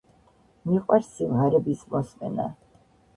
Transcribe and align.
მიყვარს 0.69 1.11
სიმღერების 1.17 1.83
მოსმენა. 1.91 2.47